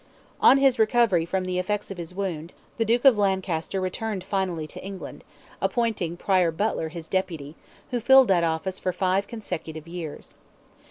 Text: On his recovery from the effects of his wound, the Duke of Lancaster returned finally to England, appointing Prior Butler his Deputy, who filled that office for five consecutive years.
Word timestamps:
On 0.39 0.57
his 0.57 0.79
recovery 0.79 1.25
from 1.27 1.45
the 1.45 1.59
effects 1.59 1.91
of 1.91 1.99
his 1.99 2.15
wound, 2.15 2.53
the 2.77 2.85
Duke 2.85 3.05
of 3.05 3.19
Lancaster 3.19 3.79
returned 3.79 4.23
finally 4.23 4.65
to 4.65 4.83
England, 4.83 5.23
appointing 5.61 6.17
Prior 6.17 6.49
Butler 6.49 6.89
his 6.89 7.07
Deputy, 7.07 7.55
who 7.91 7.99
filled 7.99 8.29
that 8.29 8.43
office 8.43 8.79
for 8.79 8.93
five 8.93 9.27
consecutive 9.27 9.87
years. 9.87 10.37